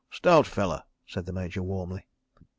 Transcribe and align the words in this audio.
"Stout 0.09 0.47
fella," 0.47 0.83
said 1.05 1.27
the 1.27 1.31
Major 1.31 1.61
warmly. 1.61 2.07